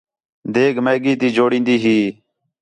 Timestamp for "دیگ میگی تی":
0.53-1.27